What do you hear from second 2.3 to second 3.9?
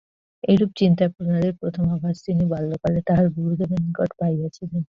বাল্যকালে তাঁহার গুরুদেবের